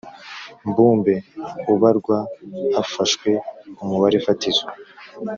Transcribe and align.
mbumbe 0.69 1.13
Ubarwa 1.73 2.17
hafashwe 2.75 3.29
umubare 3.83 4.17
fatizo 4.25 4.65